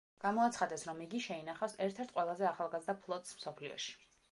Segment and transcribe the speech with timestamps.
[0.21, 3.97] გამოაცხადეს, რომ იგი შეინახავს ერთ-ერთ ყველაზე ახალგაზრდა ფლოტს მსოფლიოში.